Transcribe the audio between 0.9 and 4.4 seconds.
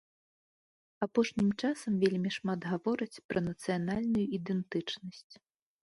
Апошнім часам вельмі шмат гавораць пра нацыянальную